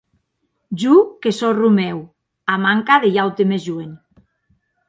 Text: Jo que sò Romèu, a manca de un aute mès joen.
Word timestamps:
Jo 0.83 0.95
que 1.25 1.33
sò 1.41 1.51
Romèu, 1.59 2.01
a 2.57 2.57
manca 2.65 2.95
de 3.05 3.09
un 3.13 3.21
aute 3.25 3.43
mès 3.51 3.63
joen. 3.67 3.91